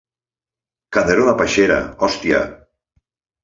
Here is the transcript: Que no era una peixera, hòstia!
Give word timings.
Que 0.97 1.03
no 1.03 1.13
era 1.17 1.23
una 1.27 1.37
peixera, 1.43 1.79
hòstia! 2.09 2.43